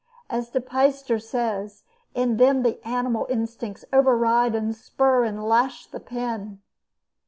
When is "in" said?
2.15-2.37